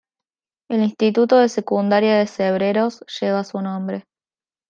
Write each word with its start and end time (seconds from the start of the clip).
El 0.67 0.81
instituto 0.81 1.37
de 1.37 1.47
Secundaria 1.47 2.17
de 2.17 2.25
Cebreros 2.25 3.05
lleva 3.19 3.43
su 3.43 3.61
nombre. 3.61 4.05